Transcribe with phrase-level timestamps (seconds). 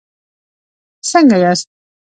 [1.09, 1.67] څنګه یاست؟